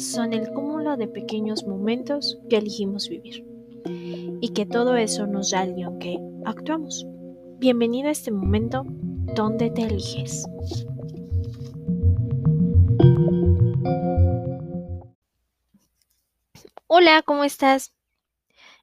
[0.00, 3.44] son el cúmulo de pequeños momentos que elegimos vivir
[4.40, 7.04] y que todo eso nos da el guion que actuamos.
[7.58, 8.84] Bienvenido a este momento
[9.34, 10.46] donde te eliges.
[16.86, 17.92] Hola, ¿cómo estás?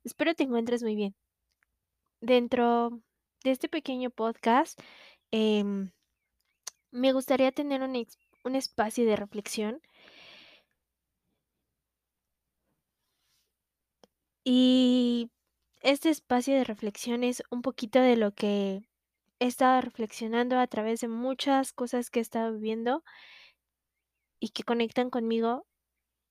[0.04, 1.16] Espero te encuentres muy bien.
[2.22, 2.91] Dentro
[3.44, 4.80] de este pequeño podcast,
[5.31, 5.90] em,
[6.91, 8.05] me gustaría tener un,
[8.44, 9.81] un espacio de reflexión
[14.50, 15.30] Y
[15.82, 18.82] este espacio de reflexión es un poquito de lo que
[19.40, 23.04] he estado reflexionando a través de muchas cosas que he estado viviendo
[24.40, 25.68] y que conectan conmigo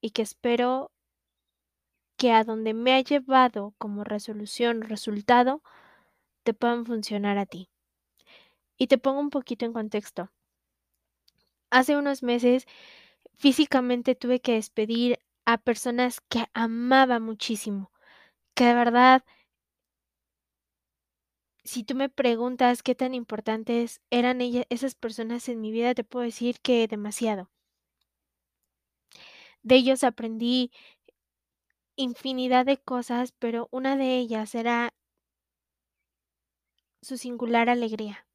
[0.01, 0.91] y que espero
[2.17, 5.63] que a donde me ha llevado como resolución, resultado,
[6.43, 7.69] te puedan funcionar a ti.
[8.79, 10.33] Y te pongo un poquito en contexto.
[11.69, 12.65] Hace unos meses
[13.35, 17.91] físicamente tuve que despedir a personas que amaba muchísimo
[18.57, 19.23] que de verdad,
[21.65, 26.03] si tú me preguntas qué tan importantes eran ellas, esas personas en mi vida, te
[26.03, 27.51] puedo decir que demasiado.
[29.63, 30.71] De ellos aprendí
[31.97, 34.95] infinidad de cosas, pero una de ellas era
[37.01, 38.27] su singular alegría.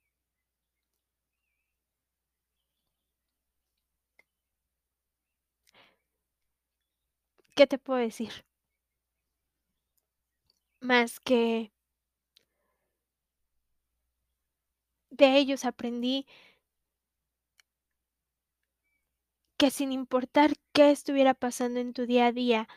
[7.56, 8.32] ¿Qué te puedo decir?
[10.82, 11.72] Más que
[15.10, 16.26] de ellos aprendí
[19.58, 22.68] que sin importar qué estuviera pasando en tu día a día,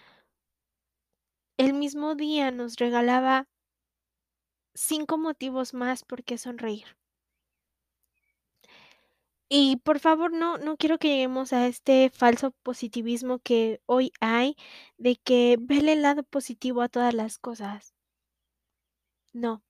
[1.56, 3.48] el mismo día nos regalaba
[4.74, 6.86] cinco motivos más por qué sonreír.
[9.48, 14.56] Y por favor, no, no quiero que lleguemos a este falso positivismo que hoy hay
[14.98, 17.93] de que vele el lado positivo a todas las cosas.
[19.34, 19.62] No.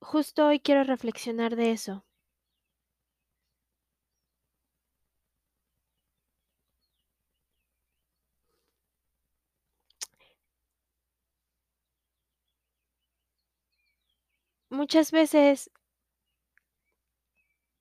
[0.00, 2.04] Justo hoy quiero reflexionar de eso.
[14.70, 15.70] Muchas veces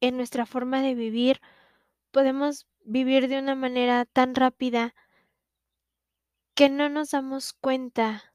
[0.01, 1.41] en nuestra forma de vivir
[2.11, 4.93] podemos vivir de una manera tan rápida
[6.55, 8.32] que no nos damos cuenta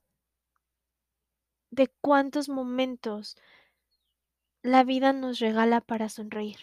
[1.78, 3.36] de cuántos momentos
[4.62, 6.58] la vida nos regala para sonreír.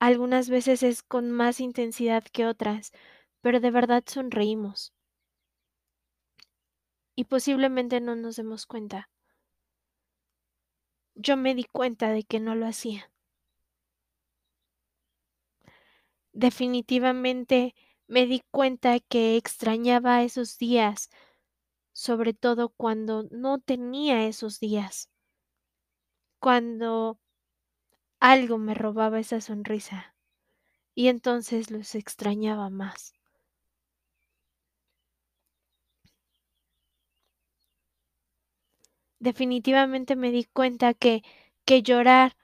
[0.00, 2.90] Algunas veces es con más intensidad que otras,
[3.42, 4.94] pero de verdad sonreímos.
[7.16, 9.10] Y posiblemente no nos demos cuenta.
[11.14, 13.10] Yo me di cuenta de que no lo hacía.
[16.32, 17.74] Definitivamente
[18.06, 21.10] me di cuenta que extrañaba esos días
[21.98, 25.10] sobre todo cuando no tenía esos días,
[26.40, 27.18] cuando
[28.20, 30.14] algo me robaba esa sonrisa
[30.94, 33.14] y entonces los extrañaba más.
[39.20, 41.22] Definitivamente me di cuenta que,
[41.64, 42.36] que llorar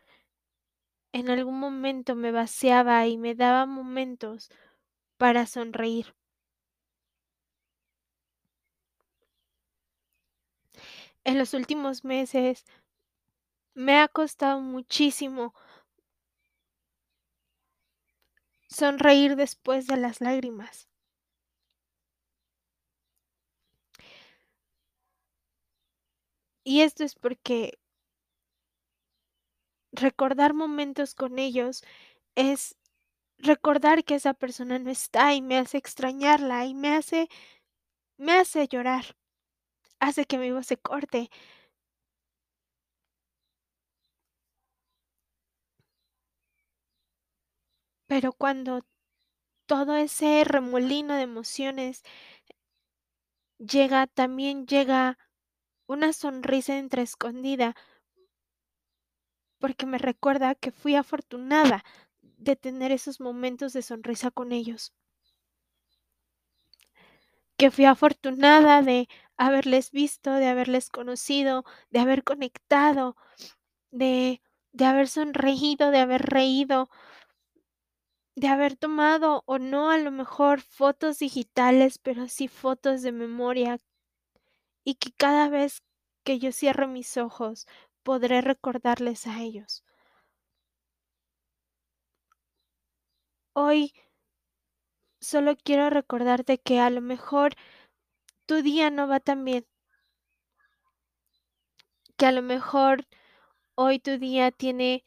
[1.13, 4.51] en algún momento me vaciaba y me daba momentos
[5.19, 6.15] para sonreír.
[11.25, 12.65] En los últimos meses
[13.75, 15.55] me ha costado muchísimo
[18.69, 20.87] sonreír después de las lágrimas.
[26.67, 27.79] Y esto es porque
[29.93, 31.83] recordar momentos con ellos
[32.37, 32.77] es
[33.39, 37.29] recordar que esa persona no está y me hace extrañarla y me hace
[38.19, 39.17] me hace llorar
[40.05, 41.31] hace que mi voz se corte.
[48.07, 48.81] Pero cuando
[49.67, 52.03] todo ese remolino de emociones
[53.59, 55.19] llega, también llega
[55.89, 57.75] una sonrisa entre escondida,
[59.59, 61.83] porque me recuerda que fui afortunada
[62.23, 64.93] de tener esos momentos de sonrisa con ellos.
[67.65, 69.09] Que fui afortunada de
[69.39, 73.17] haberles visto, de haberles conocido, de haber conectado,
[73.91, 76.91] de, de haber sonreído, de haber reído,
[78.37, 83.81] de haber tomado o no a lo mejor fotos digitales, pero sí fotos de memoria
[84.83, 85.83] y que cada vez
[86.25, 87.67] que yo cierre mis ojos
[88.03, 89.85] podré recordarles a ellos.
[93.53, 93.93] Hoy
[95.25, 97.55] solo quiero recordarte que a lo mejor
[98.47, 99.67] tu día no va tan bien.
[102.17, 103.07] Que a lo mejor
[103.75, 105.05] hoy tu día tiene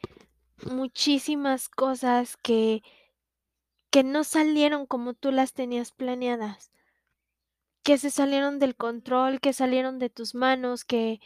[0.65, 2.83] muchísimas cosas que
[3.91, 6.71] que no salieron como tú las tenías planeadas.
[7.83, 11.19] Que se salieron del control, que salieron de tus manos, que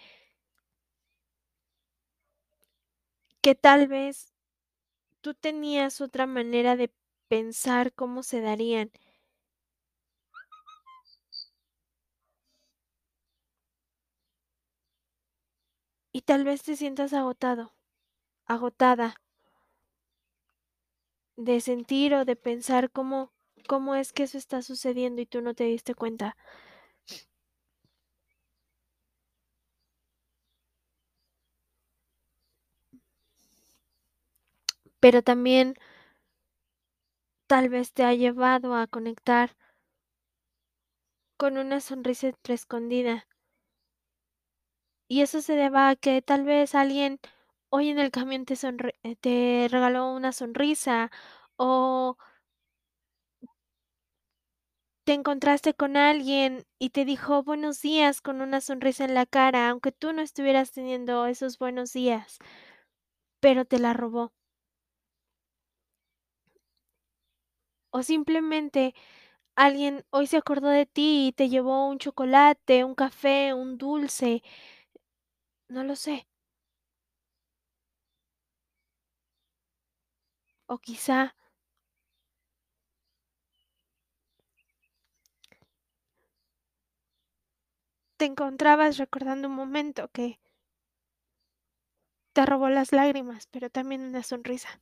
[3.42, 4.34] que tal vez
[5.22, 6.94] tú tenías otra manera de
[7.32, 8.92] pensar cómo se darían.
[16.14, 17.74] Y tal vez te sientas agotado,
[18.46, 19.16] agotada.
[21.36, 23.32] De sentir o de pensar cómo
[23.68, 26.36] cómo es que eso está sucediendo y tú no te diste cuenta.
[35.02, 35.76] Pero también
[37.52, 39.58] tal vez te ha llevado a conectar
[41.36, 43.28] con una sonrisa escondida.
[45.08, 47.20] Y eso se deba a que tal vez alguien
[47.70, 48.56] hoy en el camión te
[49.04, 51.12] eh, te regaló una sonrisa
[51.58, 52.18] o
[55.06, 59.70] te encontraste con alguien y te dijo buenos días con una sonrisa en la cara,
[59.70, 62.40] aunque tú no estuvieras teniendo esos buenos días,
[63.40, 64.32] pero te la robó.
[67.92, 68.94] O simplemente
[69.56, 74.44] alguien hoy se acordó de ti y te llevó un chocolate, un café, un dulce.
[75.70, 76.28] No lo sé.
[80.74, 81.20] O quizá
[88.16, 90.40] te encontrabas recordando un momento que
[92.34, 94.82] te robó las lágrimas, pero también una sonrisa.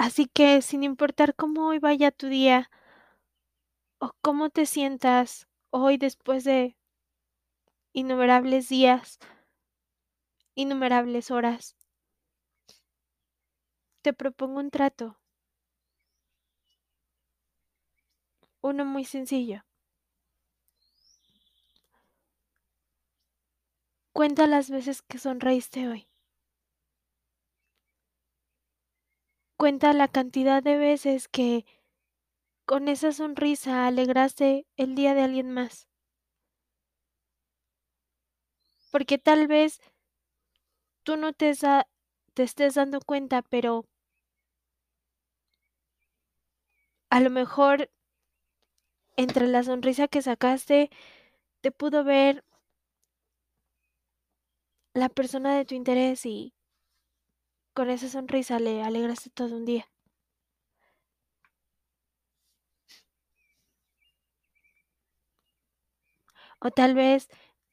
[0.00, 2.70] Así que, sin importar cómo hoy vaya tu día
[3.98, 6.74] o cómo te sientas hoy después de
[7.92, 9.18] innumerables días,
[10.54, 11.74] innumerables horas
[14.02, 15.16] te propongo un trato.
[18.62, 19.64] Uno muy sencillo.
[24.12, 26.09] Cuenta las veces que sonreíste hoy.
[29.60, 31.66] Cuenta la cantidad de veces que
[32.64, 35.86] con esa sonrisa alegraste el día de alguien más.
[38.90, 39.82] Porque tal vez
[41.02, 41.52] tú no te,
[42.36, 43.84] estés dando cuenta, pero
[47.10, 47.90] a lo mejor
[49.18, 50.88] entre la sonrisa que sacaste
[51.60, 52.46] te pudo ver
[54.94, 56.54] la persona de tu interés y
[57.74, 59.90] con esa sonrisa le alegraste todo un día.
[66.60, 67.28] O tal vez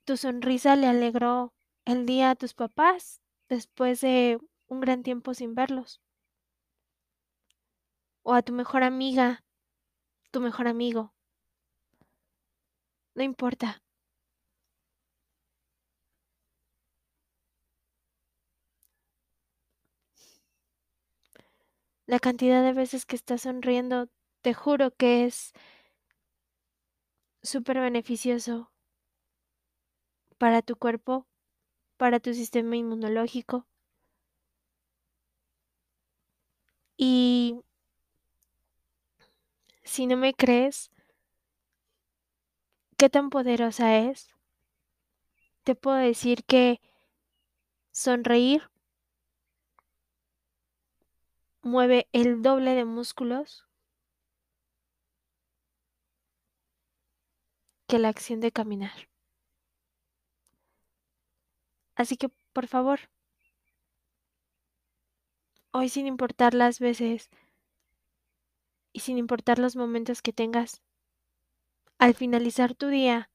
[0.05, 1.53] tu sonrisa le alegró
[1.85, 6.01] el día a tus papás después de un gran tiempo sin verlos.
[8.23, 9.43] O a tu mejor amiga,
[10.31, 11.13] tu mejor amigo.
[13.15, 13.81] No importa.
[22.07, 24.07] La cantidad de veces que estás sonriendo,
[24.41, 25.51] te juro que es
[27.43, 28.71] súper beneficioso
[30.37, 31.27] para tu cuerpo,
[31.97, 33.67] para tu sistema inmunológico.
[36.95, 37.59] Y
[39.83, 40.89] si no me crees,
[42.95, 44.33] qué tan poderosa es,
[45.65, 46.79] te puedo decir que
[47.91, 48.69] sonreír
[51.67, 53.67] mueve el doble de músculos
[57.87, 59.09] que la acción de caminar.
[61.95, 62.99] Así que, por favor,
[65.71, 67.29] hoy sin importar las veces
[68.91, 70.81] y sin importar los momentos que tengas,
[71.99, 73.29] al finalizar tu día,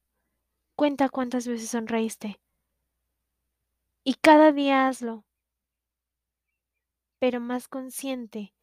[0.75, 2.39] cuenta cuántas veces sonreíste.
[4.05, 5.25] Y cada día hazlo,
[7.23, 8.53] pero más consciente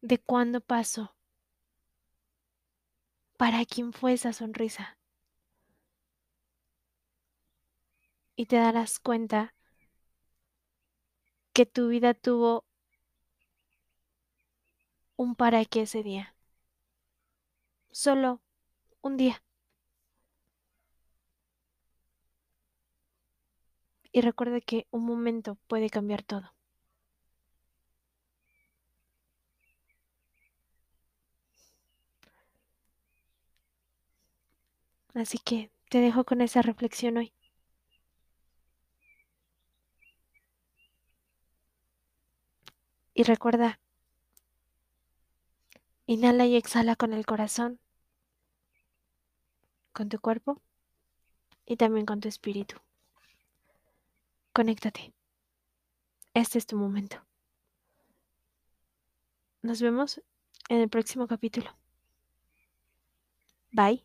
[0.00, 1.14] de cuándo pasó,
[3.36, 4.98] para quién fue esa sonrisa.
[8.34, 9.54] Y te darás cuenta
[11.52, 12.64] que tu vida tuvo
[15.14, 16.34] un para qué ese día.
[17.92, 18.42] Solo
[19.00, 19.44] un día.
[24.10, 26.55] Y recuerda que un momento puede cambiar todo.
[35.16, 37.32] Así que te dejo con esa reflexión hoy.
[43.14, 43.80] Y recuerda,
[46.04, 47.80] inhala y exhala con el corazón,
[49.94, 50.60] con tu cuerpo
[51.64, 52.76] y también con tu espíritu.
[54.52, 55.14] Conéctate.
[56.34, 57.24] Este es tu momento.
[59.62, 60.20] Nos vemos
[60.68, 61.74] en el próximo capítulo.
[63.72, 64.04] Bye.